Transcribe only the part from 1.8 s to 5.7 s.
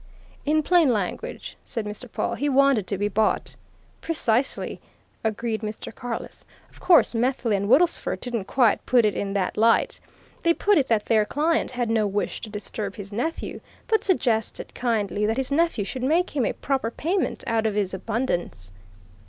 Mr. Pawle, "he wanted to be bought." "Precisely!" agreed